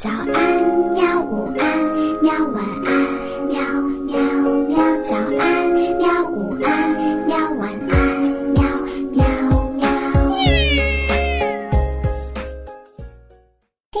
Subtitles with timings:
[0.00, 0.32] 早安，
[0.94, 1.20] 喵！
[1.20, 2.32] 午安，喵！
[2.54, 2.90] 晚安，
[3.48, 3.60] 喵
[4.06, 4.16] 喵
[4.66, 4.78] 喵！
[5.02, 6.24] 早安，喵！
[6.30, 6.96] 午安，
[7.26, 7.36] 喵！
[7.58, 8.22] 晚安，
[8.54, 8.62] 喵
[9.12, 9.22] 喵
[9.74, 9.86] 喵！
[13.92, 14.00] 嘿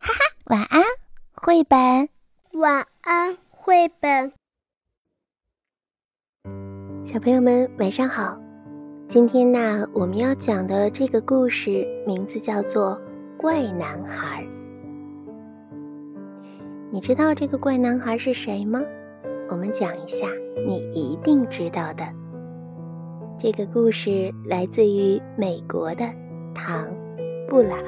[0.00, 0.82] 哈哈，晚安，
[1.34, 2.08] 绘本。
[2.54, 4.32] 晚安，绘本。
[7.04, 8.36] 小朋友们，晚上好。
[9.08, 13.00] 今天呢，我们要讲的这个故事名字叫做
[13.36, 14.42] 《怪男孩》。
[16.94, 18.78] 你知道这个怪男孩是谁吗？
[19.48, 20.28] 我们讲一下，
[20.66, 22.04] 你一定知道的。
[23.38, 26.04] 这个故事来自于美国的
[26.54, 26.84] 唐·
[27.48, 27.78] 布朗，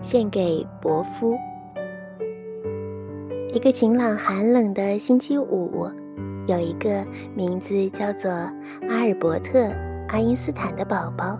[0.00, 1.36] 献给伯夫。
[3.52, 5.86] 一个晴朗寒冷的星期五，
[6.46, 9.58] 有一个名字叫做阿尔伯特·
[10.08, 11.38] 爱因斯坦的宝宝。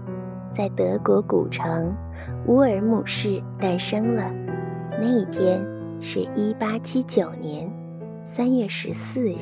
[0.58, 1.94] 在德国古城
[2.48, 4.28] 乌尔姆市诞生了。
[5.00, 5.64] 那一天
[6.00, 7.70] 是一八七九年
[8.24, 9.36] 三月十四日。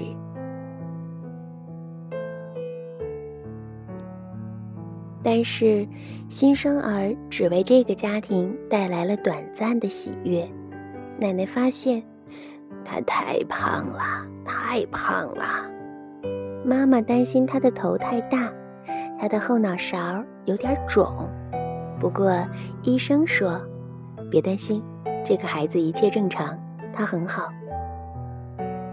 [5.22, 5.88] 但是，
[6.28, 10.46] 新生儿只为这个家庭带来了短暂的喜悦。
[11.18, 12.02] 奶奶发现
[12.84, 14.02] 他太胖了，
[14.44, 15.64] 太胖了。
[16.62, 18.52] 妈妈担心他的头太大。
[19.18, 21.28] 他的后脑勺有点肿，
[21.98, 22.32] 不过
[22.82, 23.60] 医生说，
[24.30, 24.82] 别担心，
[25.24, 26.58] 这个孩子一切正常，
[26.92, 27.48] 他很好。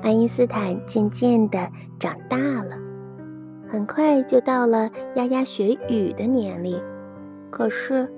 [0.02, 2.78] 爱因斯坦渐渐地长大了，
[3.70, 6.82] 很快就到了牙牙学语的年龄，
[7.50, 8.12] 可是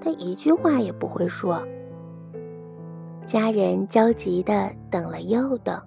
[0.00, 1.62] 他一句话也不会说。
[3.24, 5.80] 家人焦急地等了又等，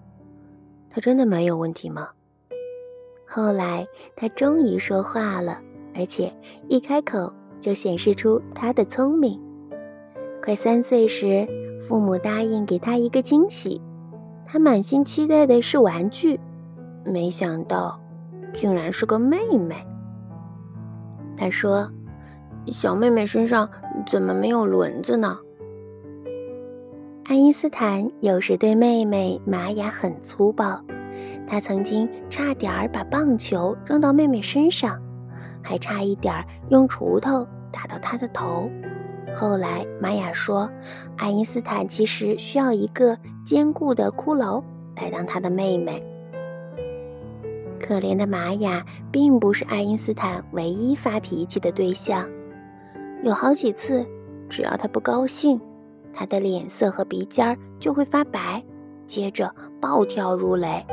[0.89, 2.09] 他真的没有问题吗？
[3.29, 5.59] 后来，他终于说话了，
[5.93, 6.33] 而且
[6.69, 9.39] 一开口就显示出他的聪明。
[10.41, 11.45] 快三岁时，
[11.81, 13.81] 父母答应给他一个惊喜，
[14.45, 16.39] 他满心期待的是玩具，
[17.03, 17.99] 没想到，
[18.53, 19.75] 竟然是个妹妹。
[21.35, 21.91] 他说
[22.71, 23.69] ：“小妹妹身上
[24.07, 25.37] 怎么没有轮子呢？”
[27.25, 30.81] 爱因斯坦有时对妹妹玛雅很粗暴。
[31.47, 35.01] 他曾经差点儿把棒球扔到妹妹身上，
[35.63, 38.69] 还差一点儿用锄头打到她的头。
[39.33, 40.69] 后来玛雅说，
[41.15, 44.61] 爱因斯坦其实需要一个坚固的骷髅
[44.95, 46.03] 来当他的妹妹。
[47.79, 52.27] 可怜的玛雅并不是爱因斯坦唯一发脾气的对象，
[53.23, 54.05] 有好几次，
[54.49, 55.61] 只要他不高兴，
[56.13, 58.61] 他的脸色和鼻尖儿就会发白，
[59.05, 60.85] 接着暴跳如雷。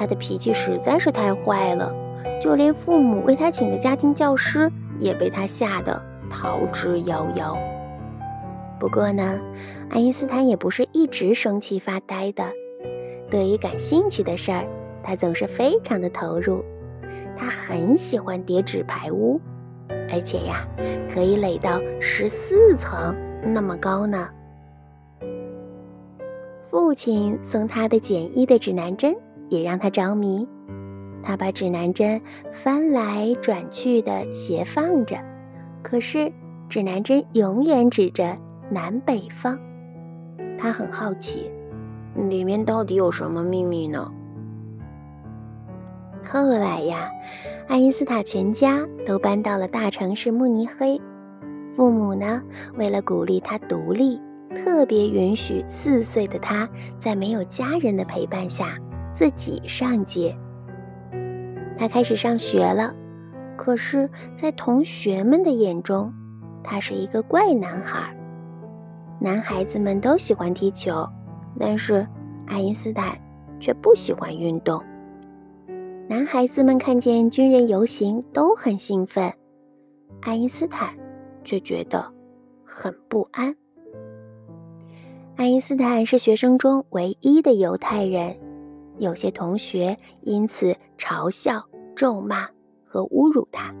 [0.00, 1.92] 他的脾气实在是太坏了，
[2.40, 7.54] 就连父母为他请的家庭教师也被他吓得逃之夭夭。
[8.78, 9.38] 不过呢，
[9.90, 12.42] 爱因斯坦也不是一直生气发呆的，
[13.28, 14.64] 对于感兴趣的事儿，
[15.02, 16.64] 他总是非常的投入。
[17.36, 19.38] 他很喜欢叠纸牌屋，
[20.10, 20.66] 而且呀，
[21.12, 24.26] 可以垒到十四层那么高呢。
[26.70, 29.14] 父亲送他的简易的指南针。
[29.50, 30.48] 也让他着迷，
[31.22, 32.18] 他把指南针
[32.50, 35.18] 翻来转去的斜放着，
[35.82, 36.32] 可是
[36.68, 38.38] 指南针永远指着
[38.70, 39.58] 南北方。
[40.56, 41.50] 他很好奇，
[42.28, 44.10] 里面到底有什么秘密呢？
[46.32, 47.10] 后来呀，
[47.66, 51.00] 爱因斯坦全家都搬到了大城市慕尼黑，
[51.74, 52.40] 父母呢，
[52.76, 54.20] 为了鼓励他独立，
[54.54, 56.68] 特别允许四岁的他
[56.98, 58.78] 在没有家人的陪伴下。
[59.20, 60.34] 自己上街，
[61.76, 62.94] 他开始上学了。
[63.54, 66.10] 可是，在同学们的眼中，
[66.64, 68.16] 他是一个怪男孩。
[69.20, 71.06] 男孩子们都喜欢踢球，
[71.58, 72.08] 但是
[72.46, 73.14] 爱因斯坦
[73.60, 74.82] 却不喜欢运动。
[76.08, 79.30] 男孩子们看见军人游行都很兴奋，
[80.22, 80.94] 爱因斯坦
[81.44, 82.10] 却觉得
[82.64, 83.54] 很不安。
[85.36, 88.34] 爱因斯坦是学生中唯一的犹太人。
[89.00, 91.66] 有些同学因此嘲笑、
[91.96, 92.48] 咒骂
[92.84, 93.74] 和侮辱他。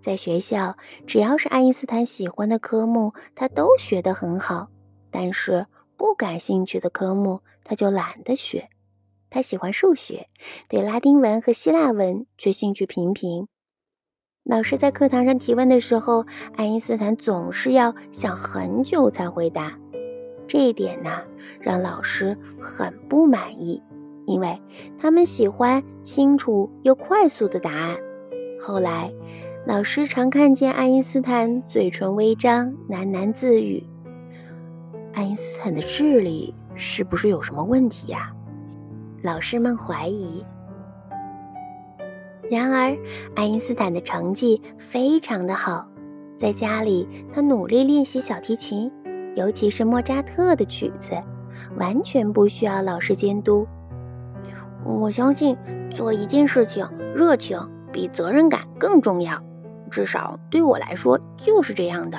[0.00, 0.76] 在学校，
[1.06, 4.68] 只要是爱因斯坦喜欢的科目，他都学得很好；
[5.10, 5.66] 但是
[5.96, 8.68] 不感兴趣的科目，他就懒得学。
[9.28, 10.28] 他喜欢数学，
[10.68, 13.48] 对拉丁文和希腊文却兴趣平平。
[14.44, 16.26] 老师在课堂上提问的时候，
[16.56, 19.78] 爱因斯坦总是要想很久才回答。
[20.48, 21.22] 这一点呢，
[21.60, 23.82] 让老师很不满意。
[24.32, 24.58] 因为
[24.98, 27.96] 他们喜欢清楚又快速的答案。
[28.60, 29.12] 后来，
[29.66, 33.84] 老师常看见爱因斯坦嘴唇微张，喃喃自语
[35.12, 38.32] ：“爱因斯坦的智力是不是有什么问题呀？”
[39.22, 40.44] 老师们怀疑。
[42.50, 42.96] 然而，
[43.34, 45.86] 爱因斯坦的成绩非常的好，
[46.36, 48.90] 在家里他努力练习小提琴，
[49.36, 51.12] 尤其是莫扎特的曲子，
[51.78, 53.66] 完全不需要老师监督。
[54.84, 55.56] 我相信
[55.90, 57.58] 做一件事情，热情
[57.92, 59.40] 比责任感更重要，
[59.90, 62.18] 至少对我来说就是这样的。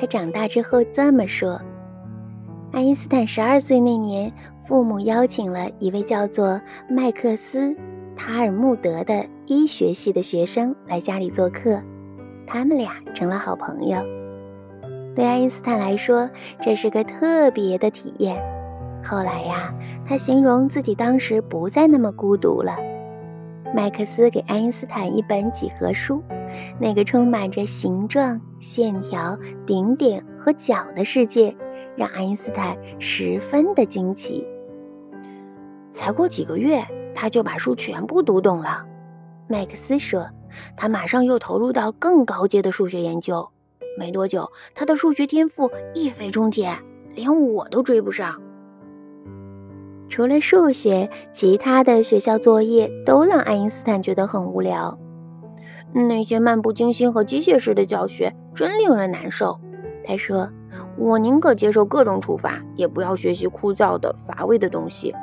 [0.00, 1.60] 他长大之后这么说。
[2.72, 4.32] 爱因斯坦十二岁那年，
[4.64, 7.74] 父母邀请了一位叫做麦克斯。
[8.14, 11.80] 塔尔穆德的医学系的学生来家里做客，
[12.44, 14.00] 他们俩成了好朋友。
[15.14, 16.28] 对爱因斯坦来说，
[16.60, 18.36] 这是个特别的体验。
[19.08, 19.74] 后来呀，
[20.06, 22.76] 他形容自己当时不再那么孤独了。
[23.74, 26.22] 麦克斯给爱因斯坦一本几何书，
[26.78, 31.56] 那个充满着形状、线条、顶点和角的世界，
[31.96, 34.46] 让爱因斯坦十分的惊奇。
[35.90, 36.84] 才过几个月。
[37.20, 38.86] 他就把书全部读懂了，
[39.48, 40.24] 麦克斯说，
[40.76, 43.48] 他马上又投入到更高阶的数学研究。
[43.98, 46.78] 没多久，他的数学天赋一飞冲天，
[47.16, 48.40] 连我都追不上。
[50.08, 54.98] 除了数学，其他的学校作业都让爱因斯坦觉得很无聊。
[55.92, 59.58] 那些漫不经心和机械式的教学真令人难受。
[60.04, 60.50] 他说
[60.96, 65.14] ：“我宁可接受各种处罚，也不要学习枯燥的、乏味的东西。”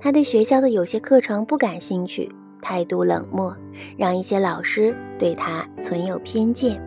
[0.00, 2.30] 他对学校的有些课程不感兴趣，
[2.62, 3.56] 态度冷漠，
[3.96, 6.80] 让一些老师对他存有偏见。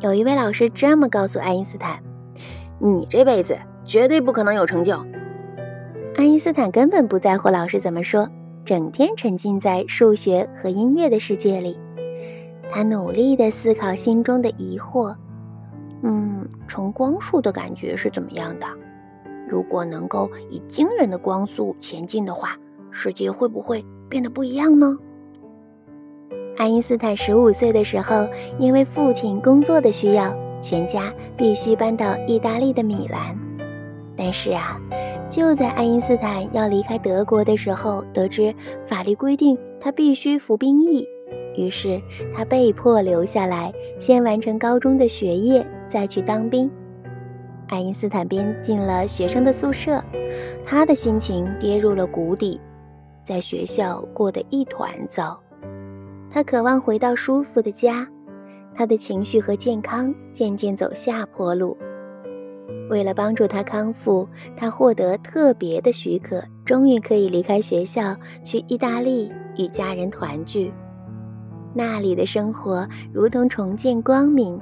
[0.00, 1.98] 有一位老师这么告诉爱因斯坦
[2.78, 5.02] ：“你这辈子绝对不可能有成就。”
[6.14, 8.28] 爱因斯坦根本不在乎老师怎么说，
[8.64, 11.78] 整天沉浸在数学和音乐的世界里。
[12.70, 15.16] 他努力地思考心中的疑惑
[16.02, 18.66] ：“嗯，乘光速的感觉是怎么样的？”
[19.48, 22.54] 如果能够以惊人的光速前进的话，
[22.90, 24.94] 世界会不会变得不一样呢？
[26.58, 33.47] 爱因斯坦十五岁的时候，因为父亲工作的需要，全家必须搬到意大利的米兰。
[34.18, 34.80] 但是啊，
[35.28, 38.52] 就在爱因斯坦要离开德国的时候，得知
[38.84, 41.06] 法律规定他必须服兵役，
[41.56, 42.02] 于是
[42.34, 46.68] 他被迫留下来，先完成高中的学业，再去当兵。
[47.68, 50.02] 爱因斯坦编进了学生的宿舍，
[50.66, 52.60] 他的心情跌入了谷底，
[53.22, 55.38] 在学校过得一团糟。
[56.28, 58.08] 他渴望回到舒服的家，
[58.74, 61.76] 他的情绪和健康渐渐走下坡路。
[62.90, 70.72] 为了帮助他康复，他获得特别的许可，终于可以离开学校去意大利与家人团聚。
[71.74, 74.60] 那里的生活如同重见光明。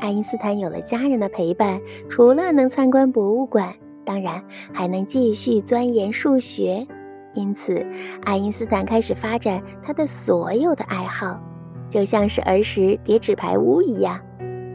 [0.00, 3.74] 爱因斯坦有了家人的陪伴，除了能参观博物馆，
[4.04, 4.42] 当然
[4.72, 6.86] 还能继续钻研数学。
[7.34, 7.84] 因此，
[8.24, 11.40] 爱因斯坦开始发展他的所有的爱好，
[11.88, 14.18] 就像是儿时叠纸牌屋一样。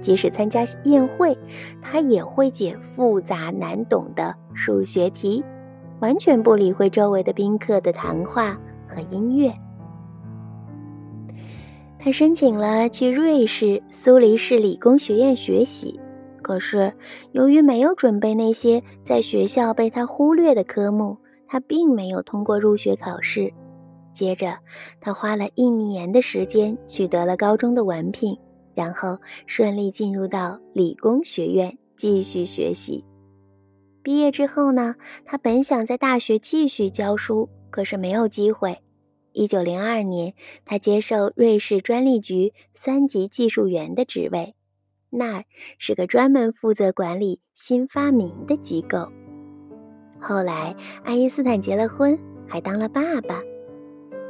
[0.04, 1.36] 即使参加宴会，
[1.82, 5.44] 他也会解复杂难懂的数学题，
[6.02, 9.52] 完全不理会周围的宾客的谈话和音乐。
[11.98, 15.98] 他申请了去瑞士苏黎世理工学院学习，
[16.42, 16.94] 可是
[17.32, 21.18] 由于没有准备那些在学校被他忽略的科目，
[21.48, 23.54] 他并没有通过入学考试。
[24.12, 24.58] 接着，
[25.00, 28.38] 他花了一年的时间取得了高中的文凭，
[28.74, 33.04] 然后顺利进入到理工学院继续学习。
[34.02, 38.80] 毕业之后呢，他本想在大学继续教书，可是没有机会。
[39.32, 40.34] 一九零二年，
[40.66, 44.56] 他接受瑞士专利局三级技术员的职位，
[45.10, 45.46] 那儿
[45.80, 49.08] 是个专门负责管理新发明的机构。
[50.20, 53.42] 后来，爱因斯坦结了婚，还当了爸爸。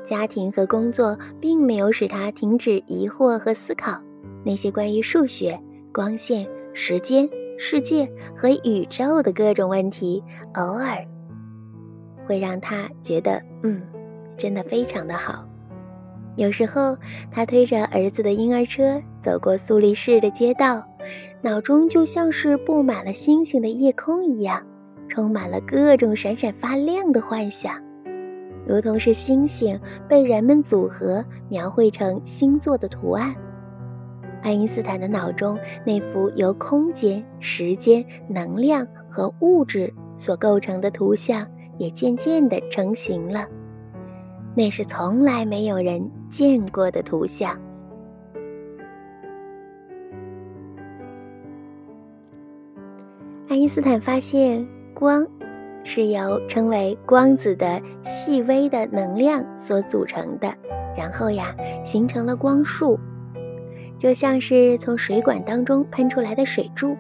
[0.06, 4.02] 家庭和工作并没有使他停止疑惑和思考，
[4.44, 5.60] 那些关于数学、
[5.94, 10.24] 光线、时间、世界和宇宙的各种问题，
[10.56, 10.98] 偶尔
[12.26, 13.82] 会让他觉得，嗯。
[14.36, 15.48] 真的非常的好。
[16.36, 16.98] 有时候，
[17.30, 20.84] 他推着儿子的婴儿车走过苏黎世的街道，
[21.40, 24.60] 脑中就像是布满了星星的夜空一样，
[25.08, 27.76] 充满了各种闪闪发亮的幻想，
[28.68, 33.36] 如同是星星被人们组合描绘成星座的图案。
[34.44, 41.48] 爱因斯坦的脑中那幅由空间、时间、能量和物质所构成的图像，
[41.78, 43.48] 也渐渐地成型了。
[44.54, 47.58] 那是从来没有人见过的图像。
[53.48, 55.26] 爱因斯坦发现，光
[55.84, 60.54] 是由称为光子的细微的能量所组成的，
[60.98, 63.00] 然后呀，形成了光束，
[64.04, 66.98] 就像是从水管当中喷出来的水柱。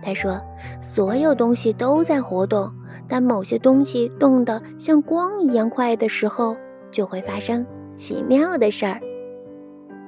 [0.00, 0.40] 他说，
[0.80, 2.72] 所有东西都在活动，
[3.08, 6.56] 但某些东西动得像光一样快的时候。
[6.92, 9.00] 就会发生奇妙的事儿，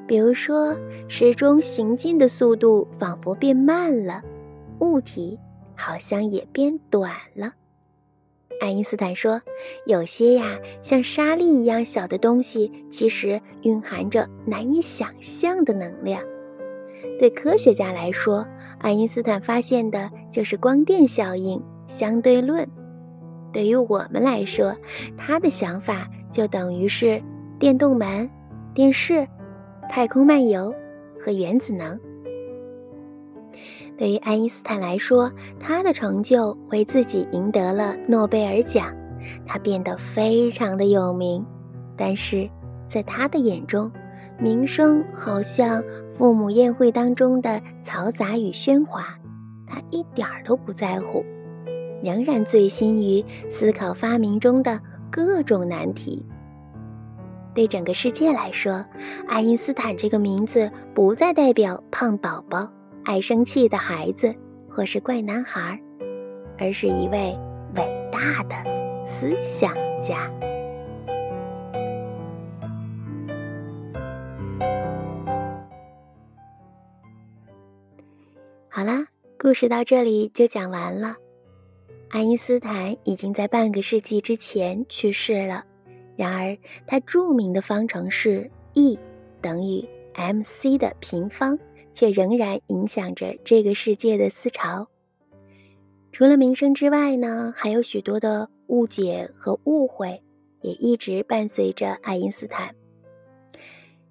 [0.06, 0.76] 比如说
[1.08, 4.22] 时钟行进的速度仿佛变慢了，
[4.78, 5.36] 物体
[5.74, 7.52] 好像也变短了。
[8.60, 9.40] 爱因斯坦说，
[9.86, 16.22] 有些呀像沙粒一样小的东西，其实蕴含着难以想象的能量。
[17.18, 18.46] 对科学家来说，
[18.78, 22.66] 爱因斯坦发现的就是光电效应、相对论；
[23.52, 24.76] 对于我们来说，
[25.16, 26.08] 他的想法。
[26.30, 27.22] 就等于是
[27.58, 28.28] 电动门、
[28.74, 29.26] 电视、
[29.88, 30.74] 太空漫游
[31.18, 31.98] 和原子能。
[33.98, 38.94] 对于爱因斯坦来说，他的成就为自己赢得了诺贝尔奖，
[39.44, 41.44] 他变得非常的有名。
[41.96, 42.48] 但是
[42.86, 43.90] 在他的眼中，
[44.38, 45.82] 名声好像
[46.14, 49.18] 父母宴会当中的嘈杂与喧哗，
[49.66, 51.24] 他一点儿都不在乎，
[52.02, 54.80] 仍然醉心于思考发明中的。
[55.10, 56.22] 各种难题。
[57.54, 58.84] 对整个世界来说，
[59.26, 62.70] 爱因斯坦这个名字不再代表胖宝宝、
[63.08, 64.34] 爱生气的孩子
[64.68, 65.80] 或是怪男孩，
[66.58, 67.34] 而是一位
[67.74, 69.72] 伟大的思想
[70.02, 70.30] 家。
[78.68, 79.06] 好啦，
[79.38, 81.16] 故事到这里就讲完了。
[82.10, 85.64] 爱因斯坦已经在半个世纪之前去世了，
[86.14, 88.98] 然而他著名的方程式 E
[89.40, 89.82] 等于
[90.14, 91.58] mc 的平方
[91.98, 94.86] 却仍然影响着这个世界的思潮。
[96.12, 100.22] 除了名声之外呢，还有许多的误解和误会
[100.60, 102.72] 也一直伴随着爱因斯坦。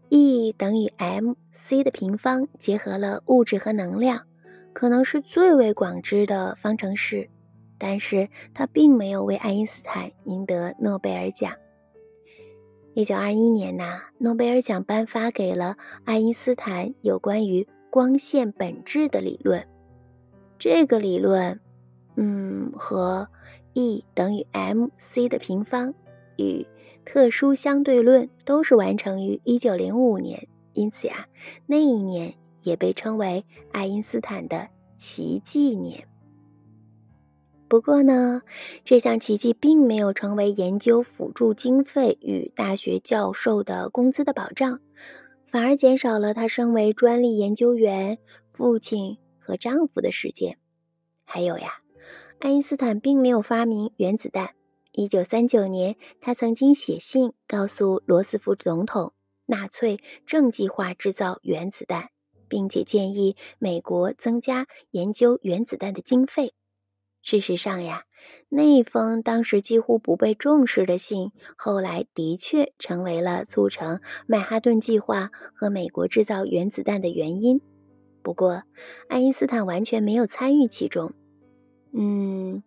[0.09, 4.27] E 等于 mc 的平方结合了物质和能量，
[4.73, 7.29] 可能是最为广知的方程式。
[7.77, 11.53] 但是他并没有为爱因斯坦赢得诺贝尔奖。
[12.95, 19.67] 一九二一年呐，诺贝尔奖颁发给了爱因斯坦有关于光线本质的理论。
[20.59, 21.59] 这个理论，
[22.15, 23.27] 嗯，和
[23.73, 25.93] E 等于 mc 的平方
[26.35, 26.65] 与
[27.05, 31.27] 特殊相对论都是完成于一九零五年，因此呀，
[31.65, 34.67] 那一年也被称为爱因斯坦的
[34.97, 36.07] 奇迹年。
[37.69, 38.41] 不过呢，
[38.83, 44.79] 这项奇迹并没有成为研究辅助经费与大学教授的工资的保障，
[45.57, 48.19] 反而减少了他身为专利研究员、
[48.53, 50.59] 父亲和丈夫的时间。
[51.25, 51.81] 还有呀，
[52.37, 54.53] 爱因斯坦并没有发明原子弹。
[54.91, 59.13] 一九三九年，他曾经写信告诉罗斯福总统，
[59.47, 62.11] 纳粹正计划制造原子弹，
[62.47, 66.53] 并且建议美国增加研究原子弹的经费。
[67.23, 68.03] 事实上呀，
[68.49, 77.61] 那封当时几乎不被重视的信，后来的确成为了促成曼哈顿计划和美国制造原子弹的原因。
[78.21, 78.63] 不过，
[79.07, 81.13] 爱因斯坦完全没有参与其中。
[81.93, 82.63] 嗯，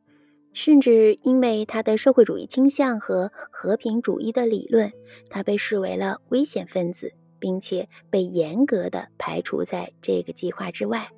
[0.52, 4.92] 甚至因为他的社会主义倾向和和平主义的理论，
[5.28, 11.10] 他被视为了危险分子，并且被严格的排除在这个计划之外。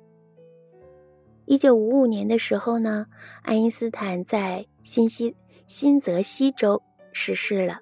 [1.45, 3.07] 一九五五年的时候呢，
[3.41, 5.35] 爱因斯坦在新西
[5.67, 6.81] 新泽西州
[7.11, 7.79] 逝世了。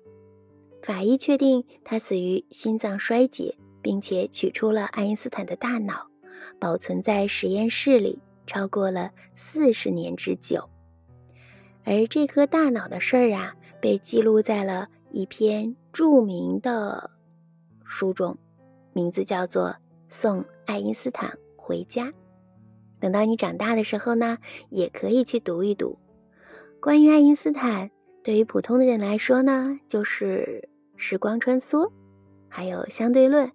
[0.82, 6.08] 法医确定他死于心脏衰竭，并且取出了爱因斯坦的大脑，
[6.60, 10.68] 保存在实验室里超过了四十年之久。
[11.84, 17.12] 而这颗大脑的事儿啊，被记录在了一篇著名的
[17.86, 18.36] 书中，
[18.94, 19.70] 名字叫做
[20.10, 22.06] 《送爱因斯坦回家》。
[23.02, 24.38] 等到你长大的时候呢，
[24.70, 25.98] 也可以去读一读。
[26.80, 27.92] 关于爱因斯坦，
[28.24, 31.92] 对于普通的人来说呢，就是时光穿梭，
[32.48, 33.52] 还有相对论，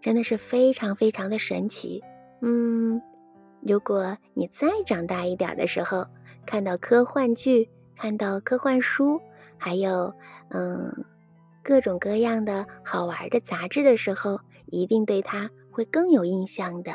[0.00, 2.02] 真的是非常非常的神奇。
[2.40, 3.00] 嗯，
[3.60, 6.06] 如果你再长大一点的时候，
[6.46, 9.20] 看到科幻剧、看到科幻书，
[9.58, 10.14] 还有
[10.48, 11.04] 嗯
[11.62, 16.92] 各种各样的好玩的杂志的时候，一定对它会更有印象的。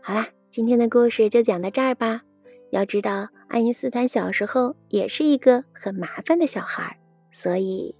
[0.00, 0.28] 好啦。
[0.50, 2.22] 今天的故事就讲到这儿吧。
[2.70, 6.98] 要知道，爱因斯坦小时候也是一个很麻烦的小孩，
[7.30, 7.94] 所以，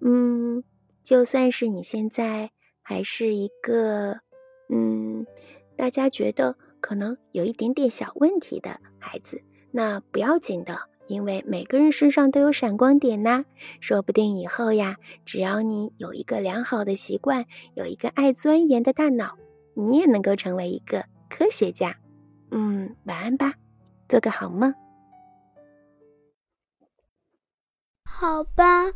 [0.00, 0.64] 嗯，
[1.02, 2.50] 就算是你现在
[2.80, 4.20] 还是一个，
[4.70, 5.26] 嗯，
[5.76, 13.44] 大家觉得可能有一点点小问题的孩子，那不要紧的，因为每个人身上都有闪光点呐。
[13.80, 19.36] 说不定以后呀，只要你有一个良好的习惯，有一个爱钻研的大脑，
[19.74, 21.04] 你也能够成为一个
[21.36, 21.96] 科学家。
[22.52, 23.54] 嗯，晚安吧，
[24.08, 24.72] 做个好梦。
[28.04, 28.92] 好吧，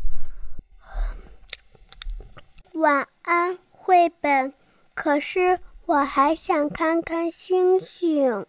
[2.75, 4.55] 晚安，绘本。
[4.95, 8.47] 可是我还想看看星星。